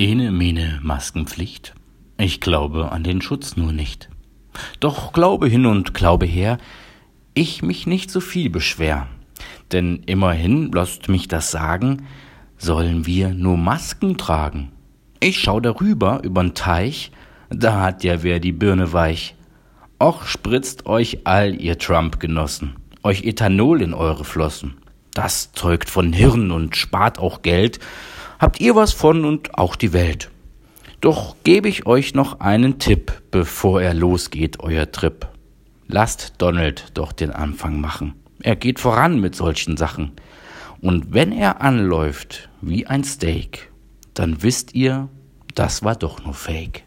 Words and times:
Ene 0.00 0.32
mene 0.32 0.80
Maskenpflicht. 0.82 1.74
Ich 2.16 2.40
glaube 2.40 2.90
an 2.90 3.04
den 3.04 3.20
Schutz 3.20 3.58
nur 3.58 3.70
nicht. 3.70 4.08
Doch 4.80 5.12
glaube 5.12 5.46
hin 5.46 5.66
und 5.66 5.92
glaube 5.92 6.24
her, 6.24 6.56
ich 7.34 7.62
mich 7.62 7.86
nicht 7.86 8.10
so 8.10 8.20
viel 8.20 8.48
beschwer. 8.48 9.08
Denn 9.72 10.02
immerhin, 10.06 10.72
lasst 10.72 11.10
mich 11.10 11.28
das 11.28 11.50
sagen, 11.50 12.06
sollen 12.56 13.04
wir 13.04 13.34
nur 13.34 13.58
Masken 13.58 14.16
tragen. 14.16 14.72
Ich 15.20 15.38
schau 15.38 15.60
darüber 15.60 16.22
übern 16.22 16.54
Teich, 16.54 17.12
da 17.50 17.82
hat 17.82 18.02
ja 18.02 18.22
wer 18.22 18.40
die 18.40 18.52
Birne 18.52 18.94
weich. 18.94 19.34
Och 20.02 20.26
spritzt 20.26 20.86
euch 20.86 21.26
all 21.26 21.60
ihr 21.60 21.76
Trump-Genossen, 21.76 22.76
euch 23.02 23.24
Ethanol 23.24 23.82
in 23.82 23.92
eure 23.92 24.24
Flossen. 24.24 24.78
Das 25.12 25.52
zeugt 25.52 25.90
von 25.90 26.14
Hirn 26.14 26.52
und 26.52 26.74
spart 26.74 27.18
auch 27.18 27.42
Geld. 27.42 27.80
Habt 28.40 28.58
ihr 28.58 28.74
was 28.74 28.94
von 28.94 29.26
und 29.26 29.58
auch 29.58 29.76
die 29.76 29.92
Welt. 29.92 30.30
Doch 31.02 31.36
gebe 31.44 31.68
ich 31.68 31.84
euch 31.84 32.14
noch 32.14 32.40
einen 32.40 32.78
Tipp, 32.78 33.12
bevor 33.30 33.82
er 33.82 33.92
losgeht, 33.92 34.60
euer 34.60 34.90
Trip. 34.90 35.28
Lasst 35.88 36.36
Donald 36.38 36.86
doch 36.94 37.12
den 37.12 37.32
Anfang 37.32 37.82
machen. 37.82 38.14
Er 38.42 38.56
geht 38.56 38.80
voran 38.80 39.20
mit 39.20 39.34
solchen 39.34 39.76
Sachen. 39.76 40.12
Und 40.80 41.12
wenn 41.12 41.32
er 41.32 41.60
anläuft 41.60 42.48
wie 42.62 42.86
ein 42.86 43.04
Steak, 43.04 43.70
dann 44.14 44.42
wisst 44.42 44.74
ihr, 44.74 45.10
das 45.54 45.84
war 45.84 45.96
doch 45.96 46.24
nur 46.24 46.32
Fake. 46.32 46.84